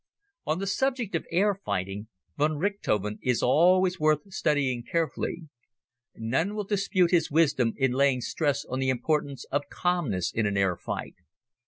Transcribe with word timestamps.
On 0.47 0.57
the 0.57 0.65
subject 0.65 1.13
of 1.13 1.27
air 1.29 1.53
fighting, 1.53 2.07
von 2.35 2.53
Richthofen 2.53 3.19
is 3.21 3.43
always 3.43 3.99
worth 3.99 4.33
studying 4.33 4.81
carefully. 4.83 5.47
None 6.15 6.55
will 6.55 6.63
dispute 6.63 7.11
his 7.11 7.29
wisdom 7.29 7.75
in 7.77 7.91
laying 7.91 8.21
stress 8.21 8.65
on 8.65 8.79
the 8.79 8.89
importance 8.89 9.43
of 9.51 9.69
calmness 9.69 10.31
in 10.33 10.47
an 10.47 10.57
air 10.57 10.75
fight. 10.75 11.17